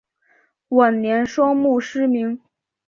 [0.69, 2.41] 晚年双目失明。